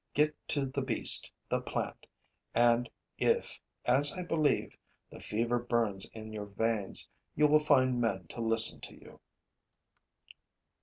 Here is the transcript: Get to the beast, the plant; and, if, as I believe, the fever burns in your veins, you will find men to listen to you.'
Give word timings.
Get 0.15 0.33
to 0.47 0.65
the 0.65 0.81
beast, 0.81 1.31
the 1.47 1.61
plant; 1.61 2.07
and, 2.55 2.89
if, 3.19 3.59
as 3.85 4.13
I 4.13 4.23
believe, 4.23 4.75
the 5.11 5.19
fever 5.19 5.59
burns 5.59 6.09
in 6.11 6.33
your 6.33 6.47
veins, 6.47 7.07
you 7.35 7.45
will 7.45 7.59
find 7.59 8.01
men 8.01 8.25
to 8.29 8.41
listen 8.41 8.81
to 8.81 8.95
you.' 8.95 9.19